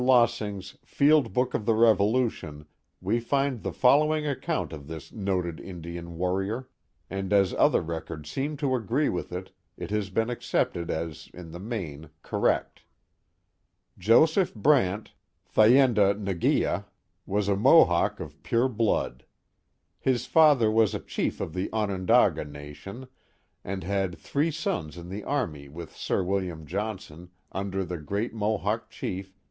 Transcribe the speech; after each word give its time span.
Lossing's 0.03 0.79
Field 0.83 1.31
Book 1.31 1.53
of 1.53 1.67
the 1.67 1.73
Rri'olutioit 1.73 2.65
we 3.01 3.19
find 3.19 3.61
the 3.61 3.71
following 3.71 4.25
account 4.25 4.73
of 4.73 4.87
this 4.87 5.11
noted 5.11 5.59
Indian 5.59 6.17
warrior, 6.17 6.67
and 7.07 7.31
as 7.31 7.53
other 7.53 7.81
records 7.83 8.27
seem 8.27 8.57
to 8.57 8.73
agree 8.73 9.09
with 9.09 9.31
it, 9.31 9.51
it 9.77 9.91
has 9.91 10.09
been 10.09 10.31
accepted 10.31 10.89
as. 10.89 11.29
in 11.35 11.51
the 11.51 11.59
main, 11.59 12.09
correct: 12.23 12.81
Joseph 13.95 14.55
Brant 14.55 15.11
(Thay 15.45 15.73
cn 15.73 15.93
da 15.93 16.09
m 16.17 16.25
His 19.99 20.25
father 20.25 20.73
nas 20.73 20.95
a 20.95 20.99
chief 20.99 21.39
of 21.39 21.53
the 21.53 21.67
Oi 21.67 21.67
gea) 21.67 21.67
was 21.67 21.87
a 21.87 21.95
Mohawk 21.95 21.95
of 21.95 22.01
pure 22.01 22.09
blood. 22.09 22.11
ondaga 22.11 22.43
nation, 22.45 23.07
and 23.63 23.83
had 23.83 24.17
three 24.17 24.49
sons 24.49 24.97
in 24.97 25.11
(he 25.11 25.21
army 25.23 25.69
with 25.69 25.95
Sir 25.95 26.23
William 26.23 26.65
Johnson, 26.65 27.29
under 27.51 27.85
the 27.85 27.99
great 27.99 28.33
Mo 28.33 28.57
hawk 28.57 28.89
chief. 28.89 29.37